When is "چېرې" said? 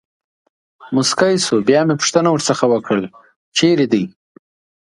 3.57-3.85